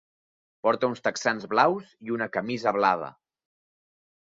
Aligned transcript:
Porta 0.67 0.89
uns 0.91 1.03
texans 1.07 1.45
blaus 1.51 1.93
i 2.09 2.15
una 2.17 2.29
camisa 2.39 2.75
blava. 2.81 3.13